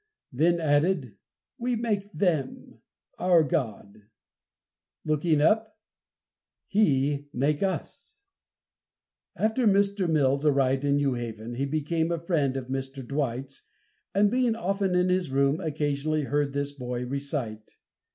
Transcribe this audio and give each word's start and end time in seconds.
Then 0.33 0.59
added, 0.59 1.15
"We 1.59 1.75
make 1.75 2.11
them. 2.11 2.79
Our 3.19 3.43
God," 3.43 4.07
looking 5.05 5.41
up, 5.41 5.77
"He 6.65 7.27
make 7.31 7.61
us." 7.61 8.17
After 9.35 9.67
Mr. 9.67 10.09
Mills 10.09 10.43
arrived 10.43 10.85
in 10.85 10.95
New 10.95 11.13
Haven 11.13 11.53
he 11.53 11.65
became 11.67 12.11
a 12.11 12.17
friend 12.17 12.57
of 12.57 12.65
Mr. 12.65 13.07
Dwight's, 13.07 13.61
and 14.15 14.31
being 14.31 14.55
often 14.55 14.95
in 14.95 15.09
his 15.09 15.29
room, 15.29 15.59
occasionally 15.59 16.23
heard 16.23 16.53
this 16.53 16.71
boy 16.71 17.05
recite. 17.05 17.75